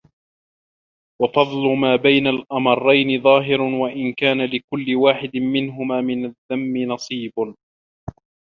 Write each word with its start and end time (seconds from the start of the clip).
وَفَضْلُ 1.21 1.77
مَا 1.81 1.95
بَيْنَ 1.95 2.27
الْأَمْرَيْنِ 2.27 3.21
ظَاهِرٌ 3.21 3.61
وَإِنْ 3.61 4.13
كَانَ 4.13 4.45
لِكُلِّ 4.45 4.95
وَاحِدٍ 4.95 5.37
مِنْهُمَا 5.37 6.01
مِنْ 6.01 6.25
الذَّمِّ 6.25 6.77
نَصِيبٌ 6.77 7.33